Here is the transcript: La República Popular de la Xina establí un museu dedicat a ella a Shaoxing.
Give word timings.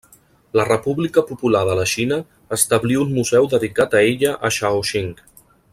La 0.59 0.63
República 0.69 1.23
Popular 1.31 1.61
de 1.67 1.75
la 1.81 1.85
Xina 1.91 2.17
establí 2.59 2.97
un 3.03 3.13
museu 3.19 3.51
dedicat 3.55 3.95
a 3.97 4.03
ella 4.15 4.33
a 4.49 4.53
Shaoxing. 4.57 5.13